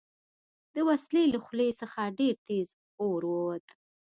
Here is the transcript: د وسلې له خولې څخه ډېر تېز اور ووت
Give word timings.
د 0.73 0.75
وسلې 0.89 1.23
له 1.33 1.39
خولې 1.43 1.69
څخه 1.81 2.01
ډېر 2.19 2.35
تېز 2.47 2.67
اور 3.03 3.21
ووت 3.31 3.65